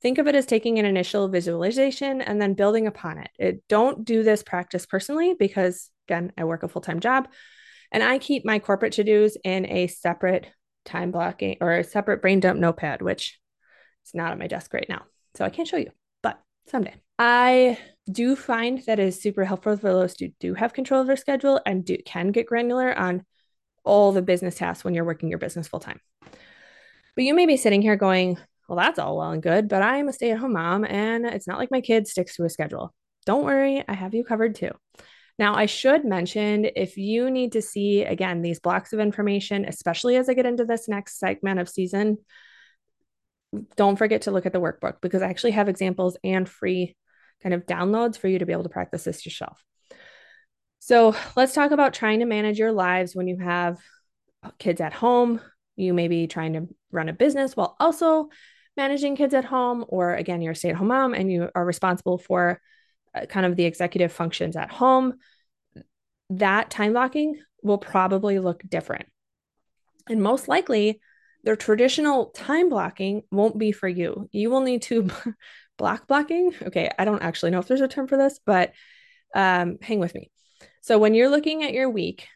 Think 0.02 0.20
of 0.20 0.28
it 0.28 0.36
as 0.36 0.46
taking 0.46 0.80
an 0.80 0.86
initial 0.86 1.28
visualization 1.28 2.22
and 2.22 2.42
then 2.42 2.54
building 2.54 2.88
upon 2.88 3.18
it. 3.18 3.30
it 3.38 3.68
don't 3.68 4.06
do 4.06 4.24
this 4.24 4.42
practice 4.42 4.86
personally 4.86 5.36
because, 5.38 5.90
again, 6.08 6.32
I 6.38 6.46
work 6.46 6.64
a 6.64 6.68
full 6.68 6.82
time 6.82 7.00
job 7.00 7.28
and 7.92 8.04
I 8.04 8.20
keep 8.20 8.46
my 8.46 8.60
corporate 8.60 8.94
to 8.94 9.04
dos 9.04 9.38
in 9.44 9.66
a 9.66 9.88
separate 9.88 10.48
time 10.86 11.12
blocking 11.12 11.58
or 11.62 11.74
a 11.74 11.84
separate 11.84 12.22
brain 12.22 12.40
dump 12.40 12.60
notepad, 12.60 13.02
which 13.02 13.40
is 14.06 14.14
not 14.14 14.32
on 14.32 14.40
my 14.40 14.48
desk 14.48 14.74
right 14.74 14.88
now. 14.88 15.04
So 15.36 15.46
I 15.46 15.50
can't 15.50 15.68
show 15.68 15.78
you, 15.78 15.92
but 16.24 16.40
someday. 16.68 16.96
I 17.20 17.78
do 18.12 18.36
find 18.36 18.80
that 18.86 19.00
is 19.00 19.22
super 19.22 19.44
helpful 19.44 19.76
for 19.76 19.92
those 19.92 20.16
who 20.20 20.30
do 20.40 20.54
have 20.54 20.74
control 20.74 21.02
of 21.02 21.08
their 21.08 21.18
schedule 21.18 21.60
and 21.66 21.84
do 21.84 21.98
can 22.06 22.32
get 22.32 22.46
granular 22.46 22.98
on 22.98 23.26
all 23.84 24.12
the 24.12 24.22
business 24.22 24.56
tasks 24.56 24.84
when 24.84 24.94
you're 24.94 25.06
working 25.06 25.30
your 25.30 25.40
business 25.40 25.68
full 25.68 25.80
time. 25.80 26.00
But 26.22 27.24
you 27.24 27.34
may 27.34 27.46
be 27.46 27.58
sitting 27.58 27.82
here 27.82 27.96
going, 27.96 28.38
well, 28.68 28.78
that's 28.78 29.00
all 29.00 29.18
well 29.18 29.32
and 29.32 29.42
good, 29.42 29.68
but 29.68 29.82
I'm 29.82 30.08
a 30.08 30.14
stay 30.14 30.32
at 30.32 30.38
home 30.38 30.54
mom 30.54 30.86
and 30.86 31.26
it's 31.26 31.48
not 31.48 31.58
like 31.58 31.72
my 31.72 31.82
kid 31.82 32.08
sticks 32.08 32.36
to 32.36 32.44
a 32.44 32.50
schedule. 32.50 32.94
Don't 33.26 33.44
worry, 33.44 33.84
I 33.88 33.94
have 33.94 34.14
you 34.14 34.24
covered 34.24 34.56
too. 34.56 34.72
Now, 35.40 35.56
I 35.56 35.68
should 35.68 36.04
mention 36.04 36.66
if 36.76 36.98
you 36.98 37.30
need 37.30 37.52
to 37.52 37.62
see 37.62 38.04
again 38.04 38.42
these 38.42 38.60
blocks 38.60 38.92
of 38.92 39.00
information, 39.00 39.66
especially 39.66 40.16
as 40.16 40.30
I 40.30 40.34
get 40.34 40.48
into 40.48 40.66
this 40.66 40.88
next 40.88 41.20
segment 41.20 41.60
of 41.60 41.70
season, 41.70 42.18
don't 43.76 43.98
forget 43.98 44.24
to 44.24 44.32
look 44.32 44.46
at 44.46 44.54
the 44.54 44.62
workbook 44.62 44.96
because 45.02 45.22
I 45.22 45.30
actually 45.30 45.52
have 45.52 45.70
examples 45.70 46.18
and 46.24 46.50
free 46.50 46.96
kind 47.44 47.54
of 47.54 47.66
downloads 47.66 48.18
for 48.18 48.28
you 48.28 48.40
to 48.40 48.46
be 48.46 48.52
able 48.52 48.64
to 48.64 48.70
practice 48.70 49.04
this 49.04 49.26
yourself. 49.26 49.64
So, 50.80 51.16
let's 51.36 51.54
talk 51.54 51.72
about 51.72 51.94
trying 51.94 52.20
to 52.20 52.26
manage 52.26 52.58
your 52.58 52.72
lives 52.72 53.16
when 53.16 53.28
you 53.28 53.38
have 53.38 53.78
kids 54.58 54.82
at 54.82 54.94
home, 54.94 55.42
you 55.76 55.94
may 55.94 56.08
be 56.08 56.28
trying 56.28 56.54
to 56.54 56.68
run 56.92 57.10
a 57.10 57.14
business 57.14 57.56
while 57.56 57.76
also 57.80 58.30
managing 58.76 59.16
kids 59.16 59.34
at 59.34 59.46
home, 59.46 59.86
or 59.88 60.14
again, 60.14 60.42
you're 60.42 60.54
a 60.54 60.56
stay 60.56 60.70
at 60.70 60.76
home 60.76 60.88
mom 60.88 61.14
and 61.14 61.32
you 61.32 61.50
are 61.54 61.66
responsible 61.66 62.18
for 62.18 62.60
kind 63.26 63.46
of 63.46 63.56
the 63.56 63.66
executive 63.66 64.12
functions 64.12 64.56
at 64.56 64.72
home. 64.72 65.16
That 66.30 66.70
time 66.70 66.94
blocking 66.94 67.40
will 67.64 67.78
probably 67.78 68.40
look 68.40 68.62
different. 68.68 69.06
And 70.10 70.22
most 70.22 70.48
likely, 70.48 71.00
their 71.44 71.56
traditional 71.56 72.28
time 72.28 72.70
blocking 72.70 73.24
won't 73.32 73.58
be 73.58 73.72
for 73.72 73.88
you. 73.88 74.30
You 74.32 74.50
will 74.50 74.62
need 74.62 74.82
to 74.84 75.10
block 75.78 76.08
blocking. 76.08 76.54
Okay, 76.62 76.90
I 76.98 77.06
don't 77.06 77.22
actually 77.22 77.52
know 77.52 77.60
if 77.60 77.68
there's 77.68 77.82
a 77.82 77.88
term 77.88 78.08
for 78.08 78.18
this, 78.18 78.40
but 78.46 78.74
um, 79.36 79.78
hang 79.82 80.00
with 80.00 80.16
me. 80.16 80.30
So, 80.82 80.98
when 80.98 81.14
you're 81.14 81.30
looking 81.30 81.64
at 81.64 81.74
your 81.74 81.90
week 81.90 82.28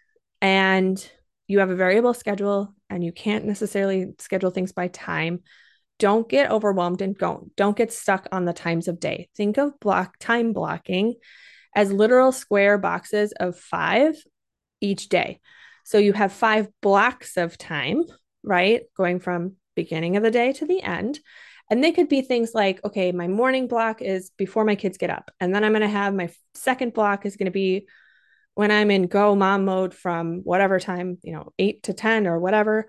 and 0.42 1.12
you 1.48 1.60
have 1.60 1.70
a 1.70 1.76
variable 1.76 2.14
schedule 2.14 2.74
and 2.90 3.04
you 3.04 3.12
can't 3.12 3.46
necessarily 3.46 4.14
schedule 4.20 4.52
things 4.52 4.72
by 4.72 4.88
time, 4.88 5.42
don't 6.02 6.28
get 6.28 6.50
overwhelmed 6.50 7.04
and 7.04 7.16
don't 7.16 7.56
don't 7.56 7.78
get 7.78 7.94
stuck 7.94 8.28
on 8.32 8.46
the 8.46 8.54
times 8.54 8.88
of 8.88 9.00
day. 9.00 9.30
Think 9.38 9.58
of 9.58 9.80
block 9.80 10.18
time 10.20 10.52
blocking 10.52 11.14
as 11.76 11.94
literal 11.94 12.32
square 12.32 12.80
boxes 12.80 13.34
of 13.40 13.56
5 13.56 14.16
each 14.82 15.10
day. 15.10 15.40
So 15.86 16.00
you 16.00 16.14
have 16.14 16.34
5 16.34 16.70
blocks 16.82 17.38
of 17.38 17.56
time, 17.56 18.04
right? 18.44 18.82
Going 18.98 19.20
from 19.20 19.58
beginning 19.76 20.18
of 20.18 20.24
the 20.24 20.32
day 20.32 20.54
to 20.54 20.66
the 20.66 20.82
end. 20.82 21.20
And 21.70 21.84
they 21.84 21.92
could 21.92 22.10
be 22.10 22.22
things 22.22 22.56
like, 22.56 22.84
okay, 22.84 23.12
my 23.12 23.28
morning 23.28 23.68
block 23.68 24.02
is 24.02 24.32
before 24.38 24.66
my 24.66 24.76
kids 24.76 24.98
get 24.98 25.12
up. 25.12 25.30
And 25.40 25.54
then 25.54 25.64
I'm 25.64 25.72
going 25.72 25.82
to 25.82 25.88
have 25.88 26.16
my 26.16 26.30
second 26.56 26.94
block 26.94 27.28
is 27.28 27.38
going 27.38 27.46
to 27.46 27.52
be 27.52 27.88
when 28.56 28.72
I'm 28.72 28.90
in 28.90 29.06
go 29.06 29.36
mom 29.36 29.66
mode 29.66 29.94
from 29.94 30.42
whatever 30.44 30.80
time, 30.80 31.20
you 31.22 31.32
know, 31.32 31.54
eight 31.60 31.84
to 31.84 31.94
10 31.94 32.26
or 32.26 32.40
whatever. 32.40 32.88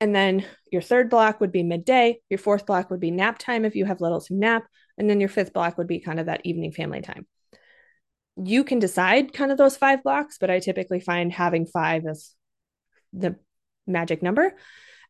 And 0.00 0.14
then 0.14 0.44
your 0.70 0.82
third 0.82 1.10
block 1.10 1.40
would 1.40 1.52
be 1.52 1.62
midday. 1.62 2.20
Your 2.30 2.38
fourth 2.38 2.66
block 2.66 2.90
would 2.90 3.00
be 3.00 3.10
nap 3.10 3.38
time 3.38 3.64
if 3.64 3.74
you 3.74 3.84
have 3.84 4.00
littles 4.00 4.28
to 4.28 4.34
nap. 4.34 4.64
And 4.96 5.08
then 5.10 5.20
your 5.20 5.28
fifth 5.28 5.52
block 5.52 5.78
would 5.78 5.88
be 5.88 6.00
kind 6.00 6.20
of 6.20 6.26
that 6.26 6.42
evening 6.44 6.72
family 6.72 7.00
time. 7.00 7.26
You 8.36 8.62
can 8.62 8.78
decide 8.78 9.32
kind 9.32 9.50
of 9.50 9.58
those 9.58 9.76
five 9.76 10.02
blocks, 10.04 10.38
but 10.38 10.50
I 10.50 10.60
typically 10.60 11.00
find 11.00 11.32
having 11.32 11.66
five 11.66 12.06
as 12.06 12.32
the 13.12 13.36
magic 13.86 14.22
number. 14.22 14.54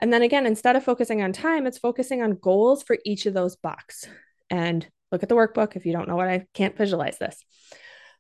And 0.00 0.12
then 0.12 0.23
again, 0.23 0.47
instead 0.47 0.76
of 0.76 0.85
focusing 0.85 1.23
on 1.23 1.33
time, 1.33 1.66
it's 1.66 1.78
focusing 1.78 2.23
on 2.23 2.38
goals 2.40 2.83
for 2.83 2.97
each 3.04 3.26
of 3.26 3.35
those 3.35 3.57
blocks. 3.57 4.07
And 4.49 4.87
look 5.12 5.23
at 5.23 5.28
the 5.28 5.35
workbook 5.35 5.76
if 5.76 5.85
you 5.85 5.92
don't 5.92 6.09
know 6.09 6.16
what 6.16 6.28
I 6.28 6.47
can't 6.54 6.76
visualize 6.76 7.18
this. 7.18 7.42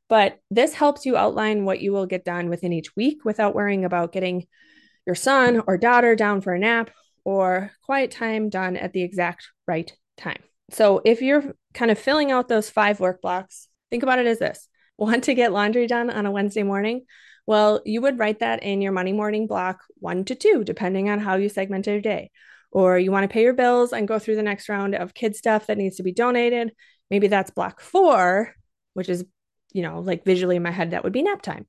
But 0.08 0.38
this 0.50 0.74
helps 0.74 1.06
you 1.06 1.16
outline 1.16 1.64
what 1.64 1.80
you 1.80 1.92
will 1.92 2.06
get 2.06 2.24
done 2.24 2.48
within 2.48 2.72
each 2.72 2.96
week 2.96 3.24
without 3.24 3.54
worrying 3.54 3.84
about 3.84 4.12
getting 4.12 4.46
your 5.08 5.14
son 5.14 5.62
or 5.66 5.78
daughter 5.78 6.14
down 6.14 6.42
for 6.42 6.52
a 6.52 6.58
nap 6.58 6.90
or 7.24 7.72
quiet 7.82 8.10
time 8.10 8.50
done 8.50 8.76
at 8.76 8.92
the 8.92 9.02
exact 9.02 9.48
right 9.66 9.90
time. 10.18 10.42
So 10.70 11.00
if 11.02 11.22
you're 11.22 11.54
kind 11.72 11.90
of 11.90 11.98
filling 11.98 12.30
out 12.30 12.48
those 12.48 12.68
five 12.68 13.00
work 13.00 13.22
blocks, 13.22 13.68
think 13.90 14.02
about 14.02 14.18
it 14.18 14.26
as 14.26 14.38
this 14.38 14.68
want 14.98 15.24
to 15.24 15.34
get 15.34 15.52
laundry 15.52 15.86
done 15.86 16.10
on 16.10 16.26
a 16.26 16.30
Wednesday 16.30 16.62
morning? 16.62 17.06
Well, 17.46 17.80
you 17.86 18.02
would 18.02 18.18
write 18.18 18.40
that 18.40 18.62
in 18.62 18.82
your 18.82 18.92
money 18.92 19.14
morning 19.14 19.46
block 19.46 19.80
one 19.96 20.26
to 20.26 20.34
two, 20.34 20.62
depending 20.62 21.08
on 21.08 21.20
how 21.20 21.36
you 21.36 21.48
segment 21.48 21.86
your 21.86 22.02
day. 22.02 22.30
Or 22.70 22.98
you 22.98 23.10
want 23.10 23.24
to 23.24 23.32
pay 23.32 23.42
your 23.42 23.54
bills 23.54 23.94
and 23.94 24.06
go 24.06 24.18
through 24.18 24.36
the 24.36 24.42
next 24.42 24.68
round 24.68 24.94
of 24.94 25.14
kid 25.14 25.34
stuff 25.34 25.68
that 25.68 25.78
needs 25.78 25.96
to 25.96 26.02
be 26.02 26.12
donated. 26.12 26.72
Maybe 27.10 27.28
that's 27.28 27.50
block 27.50 27.80
four, 27.80 28.54
which 28.92 29.08
is 29.08 29.24
you 29.72 29.82
know, 29.82 30.00
like 30.00 30.24
visually 30.24 30.56
in 30.56 30.62
my 30.62 30.70
head, 30.70 30.90
that 30.90 31.04
would 31.04 31.12
be 31.12 31.22
nap 31.22 31.42
time. 31.42 31.66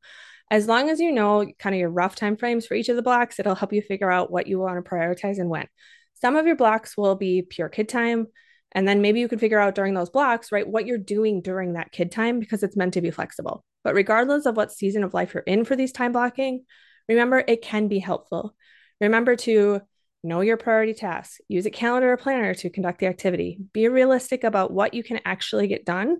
As 0.51 0.67
long 0.67 0.89
as 0.89 0.99
you 0.99 1.11
know 1.11 1.45
kind 1.59 1.75
of 1.75 1.79
your 1.79 1.89
rough 1.89 2.15
time 2.15 2.35
frames 2.35 2.65
for 2.65 2.73
each 2.73 2.89
of 2.89 2.95
the 2.95 3.01
blocks, 3.01 3.39
it'll 3.39 3.55
help 3.55 3.73
you 3.73 3.81
figure 3.81 4.11
out 4.11 4.31
what 4.31 4.47
you 4.47 4.59
want 4.59 4.83
to 4.83 4.89
prioritize 4.89 5.39
and 5.39 5.49
when. 5.49 5.67
Some 6.15 6.35
of 6.35 6.47
your 6.47 6.55
blocks 6.55 6.97
will 6.97 7.15
be 7.15 7.41
pure 7.41 7.69
kid 7.69 7.87
time. 7.87 8.27
And 8.71 8.87
then 8.87 9.01
maybe 9.01 9.19
you 9.19 9.27
can 9.27 9.39
figure 9.39 9.59
out 9.59 9.75
during 9.75 9.93
those 9.93 10.09
blocks, 10.09 10.51
right, 10.51 10.67
what 10.67 10.85
you're 10.85 10.97
doing 10.97 11.41
during 11.41 11.73
that 11.73 11.91
kid 11.91 12.11
time 12.11 12.39
because 12.39 12.61
it's 12.61 12.75
meant 12.75 12.93
to 12.95 13.01
be 13.01 13.11
flexible. 13.11 13.63
But 13.83 13.95
regardless 13.95 14.45
of 14.45 14.57
what 14.57 14.71
season 14.71 15.03
of 15.03 15.13
life 15.13 15.33
you're 15.33 15.43
in 15.43 15.65
for 15.65 15.75
these 15.75 15.91
time 15.91 16.11
blocking, 16.11 16.65
remember 17.07 17.43
it 17.47 17.61
can 17.61 17.87
be 17.87 17.99
helpful. 17.99 18.55
Remember 19.01 19.35
to 19.37 19.81
know 20.23 20.41
your 20.41 20.57
priority 20.57 20.93
tasks, 20.93 21.39
use 21.47 21.65
a 21.65 21.71
calendar 21.71 22.11
or 22.11 22.17
planner 22.17 22.53
to 22.53 22.69
conduct 22.69 22.99
the 22.99 23.07
activity, 23.07 23.59
be 23.73 23.87
realistic 23.87 24.43
about 24.43 24.71
what 24.71 24.93
you 24.93 25.03
can 25.03 25.19
actually 25.25 25.67
get 25.67 25.85
done 25.85 26.17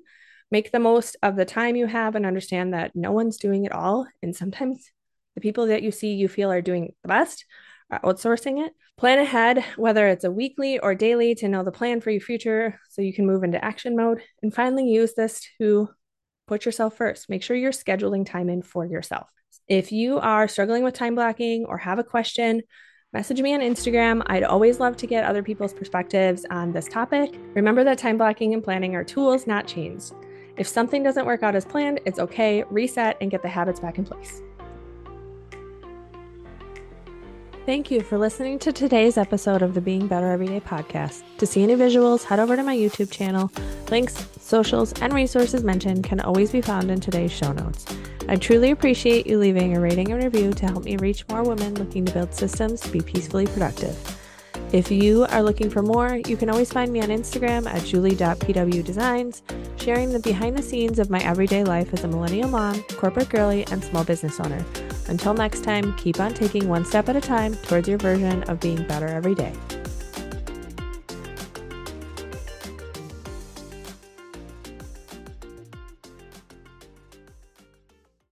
make 0.52 0.72
the 0.72 0.80
most 0.80 1.18
of 1.22 1.36
the 1.36 1.46
time 1.46 1.76
you 1.76 1.86
have 1.86 2.16
and 2.16 2.26
understand 2.26 2.74
that 2.74 2.96
no 2.96 3.12
one's 3.12 3.38
doing 3.38 3.66
it 3.66 3.72
all. 3.72 4.08
And 4.22 4.36
sometimes 4.36 4.92
the 5.36 5.42
people 5.42 5.68
that 5.68 5.84
you 5.84 5.92
see 5.92 6.14
you 6.14 6.28
feel 6.28 6.52
are 6.52 6.62
doing 6.62 6.94
the 7.02 7.08
best 7.08 7.46
are 7.90 8.02
outsourcing 8.02 8.66
it. 8.66 8.74
Plan 8.98 9.20
ahead, 9.20 9.64
whether 9.78 10.08
it's 10.08 10.26
a 10.26 10.32
weekly 10.32 10.80
or 10.80 10.94
daily, 10.94 11.36
to 11.36 11.48
know 11.48 11.64
the 11.64 11.72
plan 11.72 12.02
for 12.02 12.12
your 12.12 12.22
future 12.22 12.80
so 12.90 13.02
you 13.02 13.14
can 13.14 13.26
move 13.26 13.44
into 13.44 13.64
action 13.64 13.96
mode. 13.96 14.22
And 14.44 14.54
finally, 14.54 14.90
use 14.90 15.14
this 15.14 15.48
to 15.60 15.90
put 16.48 16.66
yourself 16.66 16.98
first. 16.98 17.30
Make 17.30 17.44
sure 17.44 17.56
you're 17.56 17.72
scheduling 17.72 18.26
time 18.26 18.50
in 18.50 18.62
for 18.62 18.86
yourself. 18.86 19.30
If 19.68 19.92
you 19.92 20.20
are 20.20 20.48
struggling 20.48 20.84
with 20.84 20.96
time 20.96 21.16
blocking 21.16 21.66
or 21.66 21.78
have 21.78 22.00
a 22.00 22.04
question, 22.04 22.64
Message 23.12 23.42
me 23.42 23.56
on 23.56 23.62
Instagram. 23.62 24.22
I'd 24.28 24.44
always 24.44 24.80
love 24.80 24.96
to 24.98 25.08
get 25.08 25.24
other 25.24 25.42
people's 25.42 25.74
perspectives 25.74 26.46
on 26.52 26.72
this 26.72 26.88
topic. 26.88 27.40
Remember 27.56 27.84
that 27.84 27.98
time 27.98 28.20
blocking 28.20 28.54
and 28.54 28.64
planning 28.64 28.94
are 28.94 29.04
tools, 29.04 29.48
not 29.48 29.66
chains. 29.66 30.14
If 30.60 30.68
something 30.68 31.04
doesn't 31.04 31.26
work 31.26 31.42
out 31.42 31.56
as 31.56 31.64
planned, 31.64 32.02
it's 32.04 32.20
okay. 32.20 32.64
Reset 32.70 33.16
and 33.22 33.32
get 33.32 33.42
the 33.42 33.48
habits 33.48 33.80
back 33.80 33.98
in 33.98 34.04
place. 34.04 34.42
Thank 37.66 37.90
you 37.90 38.02
for 38.02 38.18
listening 38.18 38.60
to 38.60 38.74
today's 38.74 39.18
episode 39.18 39.62
of 39.62 39.74
the 39.74 39.80
Being 39.80 40.08
Better 40.08 40.30
Everyday 40.30 40.60
podcast. 40.60 41.22
To 41.38 41.46
see 41.46 41.64
any 41.64 41.76
visuals, 41.76 42.24
head 42.24 42.40
over 42.40 42.58
to 42.58 42.64
my 42.64 42.76
YouTube 42.76 43.10
channel. 43.10 43.50
Links, 43.90 44.28
socials, 44.42 44.92
and 45.02 45.14
resources 45.14 45.64
mentioned 45.64 46.04
can 46.04 46.20
always 46.20 46.52
be 46.52 46.62
found 46.62 46.92
in 46.92 47.00
today's 47.00 47.32
show 47.32 47.54
notes. 47.54 47.86
I 48.28 48.36
truly 48.36 48.72
appreciate 48.72 49.28
you 49.28 49.38
leaving 49.38 49.78
a 49.78 49.80
rating 49.80 50.12
and 50.12 50.22
review 50.22 50.52
to 50.52 50.66
help 50.66 50.84
me 50.84 50.98
reach 50.98 51.26
more 51.30 51.44
women 51.44 51.76
looking 51.76 52.04
to 52.06 52.12
build 52.12 52.34
systems 52.34 52.82
to 52.82 52.92
be 52.92 53.00
peacefully 53.00 53.46
productive. 53.48 54.19
If 54.72 54.92
you 54.92 55.26
are 55.32 55.42
looking 55.42 55.70
for 55.70 55.82
more, 55.82 56.20
you 56.28 56.38
can 56.38 56.48
always 56.48 56.72
find 56.72 56.94
me 56.94 57.02
on 57.02 57.08
Instagram 57.08 57.66
at 57.66 57.84
julie.pwdesigns, 57.86 59.42
sharing 59.82 60.12
the 60.12 60.20
behind 60.20 60.56
the 60.56 60.62
scenes 60.62 61.00
of 61.00 61.10
my 61.10 61.20
everyday 61.24 61.64
life 61.64 61.92
as 61.92 62.04
a 62.04 62.08
millennial 62.08 62.50
mom, 62.50 62.84
corporate 62.84 63.30
girly, 63.30 63.66
and 63.72 63.84
small 63.84 64.04
business 64.04 64.40
owner. 64.40 64.64
Until 65.08 65.34
next 65.34 65.64
time, 65.64 65.96
keep 65.98 66.20
on 66.20 66.36
taking 66.36 66.68
one 66.68 66.86
step 66.86 67.10
at 67.10 67.16
a 67.16 67.22
time 67.22 67.56
towards 67.64 67.90
your 67.90 67.98
version 67.98 68.44
of 68.44 68.60
being 68.60 68.86
better 68.86 69.08
every 69.08 69.34
day. 69.34 69.54